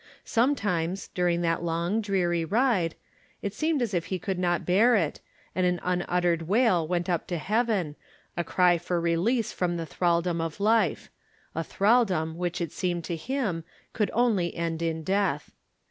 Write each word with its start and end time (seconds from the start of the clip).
Sometimes, 0.25 1.09
during 1.09 1.41
that 1.41 1.61
long, 1.61 2.01
dreary 2.01 2.43
ride, 2.43 2.95
it 3.43 3.53
seemed 3.53 3.83
as 3.83 3.93
if 3.93 4.05
he 4.05 4.17
could 4.17 4.39
not 4.39 4.65
bear 4.65 4.95
it, 4.95 5.19
and 5.53 5.63
an 5.63 5.79
unuttered 5.83 6.41
wail 6.47 6.87
went 6.87 7.07
up 7.07 7.27
to 7.27 7.37
heaven, 7.37 7.95
a 8.35 8.43
cry 8.43 8.79
for 8.79 8.99
re 8.99 9.15
lease 9.15 9.51
from 9.53 9.77
the 9.77 9.85
thraldrom 9.85 10.41
of 10.41 10.59
life— 10.59 11.11
a 11.53 11.63
thraldrom 11.63 12.35
which 12.35 12.59
it 12.59 12.71
seemed 12.71 13.03
to 13.03 13.15
him 13.15 13.63
could 13.93 14.09
only 14.15 14.55
end 14.55 14.81
in 14.81 15.03
death. 15.03 15.53